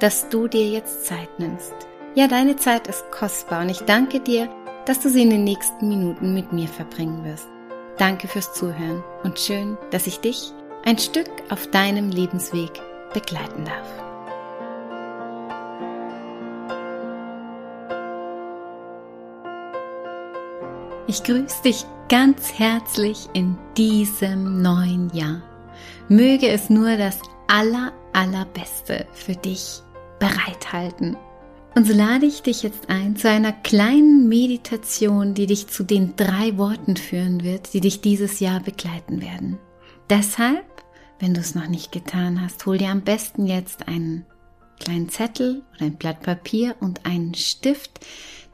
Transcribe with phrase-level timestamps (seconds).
[0.00, 1.74] dass du dir jetzt Zeit nimmst.
[2.14, 4.48] Ja, deine Zeit ist kostbar und ich danke dir,
[4.84, 7.48] dass du sie in den nächsten Minuten mit mir verbringen wirst.
[7.98, 10.52] Danke fürs Zuhören und schön, dass ich dich
[10.84, 12.70] ein Stück auf deinem Lebensweg
[13.12, 14.06] begleiten darf.
[21.08, 25.42] Ich grüße dich ganz herzlich in diesem neuen Jahr.
[26.08, 29.82] Möge es nur das aller, allerbeste für dich
[30.18, 31.16] bereithalten.
[31.74, 36.16] Und so lade ich dich jetzt ein zu einer kleinen Meditation, die dich zu den
[36.16, 39.58] drei Worten führen wird, die dich dieses Jahr begleiten werden.
[40.08, 40.64] Deshalb,
[41.18, 44.24] wenn du es noch nicht getan hast, hol dir am besten jetzt einen
[44.80, 48.00] kleinen Zettel oder ein Blatt Papier und einen Stift,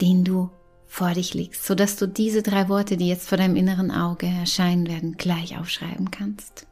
[0.00, 0.50] den du
[0.86, 4.86] vor dich legst, sodass du diese drei Worte, die jetzt vor deinem inneren Auge erscheinen
[4.86, 6.66] werden, gleich aufschreiben kannst.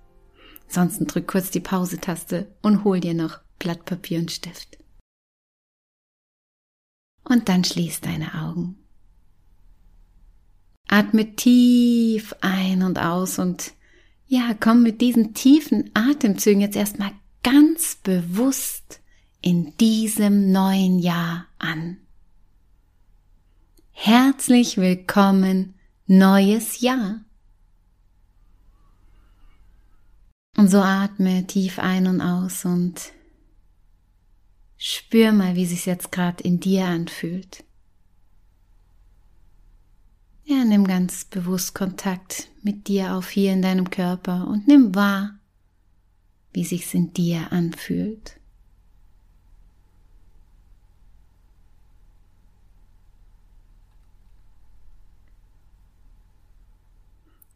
[0.66, 4.78] Ansonsten drück kurz die Pause-Taste und hol dir noch Blatt Papier und Stift.
[7.24, 8.76] Und dann schließ deine Augen.
[10.86, 13.72] Atme tief ein und aus und
[14.26, 19.00] ja, komm mit diesen tiefen Atemzügen jetzt erstmal ganz bewusst
[19.40, 21.96] in diesem neuen Jahr an.
[23.92, 25.74] Herzlich willkommen,
[26.06, 27.24] neues Jahr.
[30.58, 33.14] Und so atme tief ein und aus und
[34.76, 37.64] spür mal, wie sich jetzt gerade in dir anfühlt.
[40.44, 45.38] Ja, nimm ganz bewusst Kontakt mit dir auf hier in deinem Körper und nimm wahr,
[46.52, 48.38] wie sich's in dir anfühlt.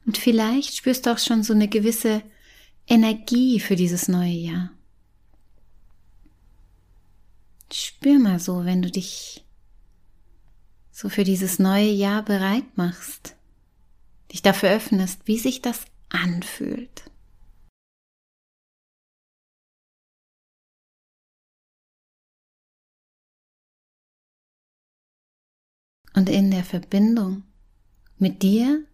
[0.06, 2.22] Und vielleicht spürst du auch schon so eine gewisse
[2.86, 4.77] Energie für dieses neue Jahr.
[7.72, 9.44] Spür mal so, wenn du dich
[10.90, 13.36] so für dieses neue Jahr bereit machst,
[14.32, 17.04] dich dafür öffnest, wie sich das anfühlt.
[26.14, 27.44] Und in der Verbindung
[28.16, 28.84] mit dir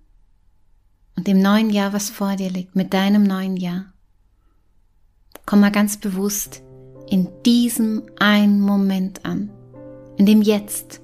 [1.17, 3.95] und dem neuen Jahr, was vor dir liegt, mit deinem neuen Jahr.
[5.47, 6.64] Komm mal ganz bewusst
[7.09, 9.51] in diesem einen Moment an,
[10.17, 11.01] in dem Jetzt.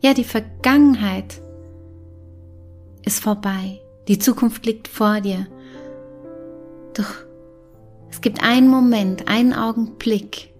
[0.00, 1.42] Ja, die Vergangenheit
[3.04, 5.46] ist vorbei, die Zukunft liegt vor dir.
[6.94, 7.14] Doch
[8.10, 10.52] es gibt einen Moment, einen Augenblick,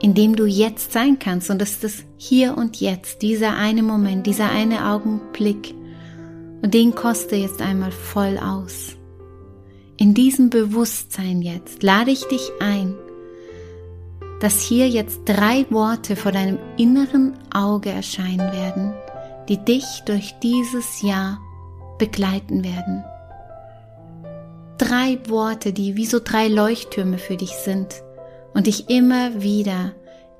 [0.00, 3.82] in dem du jetzt sein kannst und das ist das Hier und Jetzt, dieser eine
[3.82, 5.74] Moment, dieser eine Augenblick,
[6.62, 8.96] und den koste jetzt einmal voll aus.
[9.96, 12.94] In diesem Bewusstsein jetzt lade ich dich ein,
[14.40, 18.94] dass hier jetzt drei Worte vor deinem inneren Auge erscheinen werden,
[19.48, 21.40] die dich durch dieses Jahr
[21.98, 23.04] begleiten werden.
[24.78, 28.02] Drei Worte, die wie so drei Leuchttürme für dich sind
[28.54, 29.92] und dich immer wieder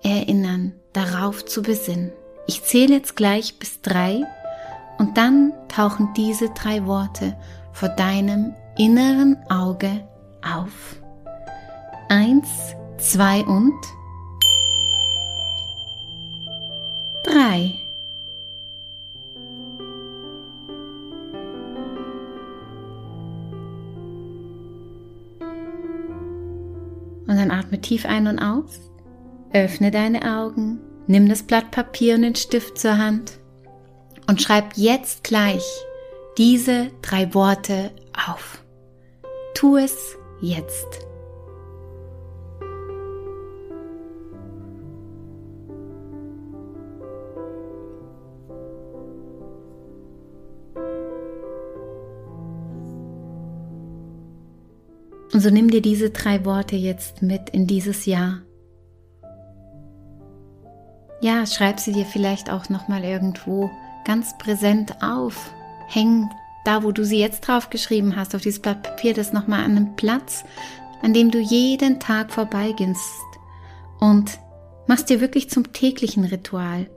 [0.03, 2.13] erinnern, darauf zu besinnen.
[2.47, 4.23] Ich zähle jetzt gleich bis drei
[4.99, 7.37] und dann tauchen diese drei Worte
[7.73, 10.09] vor deinem inneren Auge
[10.43, 10.97] auf.
[12.09, 13.75] Eins, zwei und
[17.25, 17.81] drei.
[27.27, 28.81] Und dann atme tief ein und aus.
[29.53, 30.81] Öffne deine Augen.
[31.06, 33.39] Nimm das Blatt Papier und den Stift zur Hand
[34.27, 35.65] und schreib jetzt gleich
[36.37, 38.62] diese drei Worte auf.
[39.55, 41.07] Tu es jetzt.
[55.38, 58.43] Und so nimm dir diese drei Worte jetzt mit in dieses Jahr.
[61.20, 63.70] Ja, schreib sie dir vielleicht auch noch mal irgendwo
[64.05, 65.52] ganz präsent auf.
[65.87, 66.29] Häng
[66.64, 69.76] da, wo du sie jetzt drauf geschrieben hast, auf dieses Blatt Papier, das nochmal an
[69.76, 70.43] einem Platz,
[71.02, 73.23] an dem du jeden Tag vorbeigehst
[74.00, 74.41] und
[74.88, 76.91] Mach's dir wirklich zum täglichen Ritual.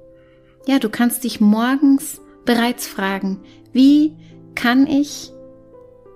[0.66, 3.42] Ja, du kannst dich morgens bereits fragen,
[3.72, 4.16] wie
[4.56, 5.32] kann ich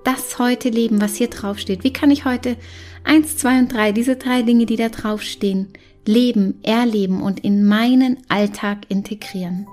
[0.06, 1.84] das heute leben, was hier drauf steht?
[1.84, 2.58] Wie kann ich heute
[3.04, 5.74] eins, zwei und drei, diese drei Dinge, die da drauf stehen,
[6.06, 9.68] leben, erleben und in meinen Alltag integrieren?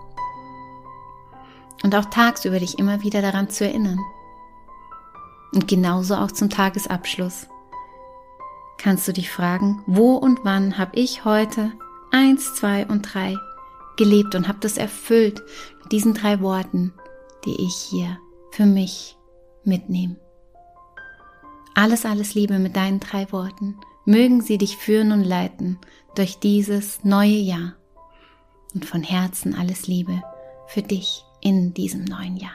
[1.82, 3.98] Und auch tagsüber dich immer wieder daran zu erinnern.
[5.52, 7.48] Und genauso auch zum Tagesabschluss.
[8.78, 11.72] Kannst du dich fragen, wo und wann habe ich heute
[12.10, 13.36] eins, zwei und drei
[13.96, 15.42] gelebt und habe das erfüllt
[15.82, 16.92] mit diesen drei Worten,
[17.44, 18.18] die ich hier
[18.50, 19.16] für mich
[19.64, 20.16] mitnehme.
[21.74, 23.76] Alles, alles Liebe mit deinen drei Worten.
[24.04, 25.78] Mögen sie dich führen und leiten
[26.14, 27.74] durch dieses neue Jahr.
[28.74, 30.22] Und von Herzen alles Liebe
[30.66, 32.52] für dich in diesem neuen Jahr.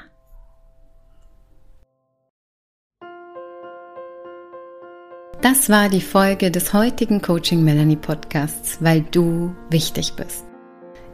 [5.42, 10.44] Das war die Folge des heutigen Coaching Melanie Podcasts, weil du wichtig bist.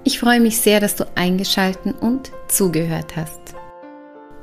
[0.06, 3.43] Ich freue mich sehr, dass du eingeschalten und zugehört hast.